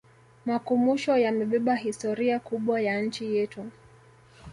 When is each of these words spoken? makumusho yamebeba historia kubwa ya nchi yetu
makumusho 0.49 1.11
yamebeba 1.23 1.75
historia 1.75 2.39
kubwa 2.39 2.81
ya 2.81 3.01
nchi 3.01 3.35
yetu 3.35 3.71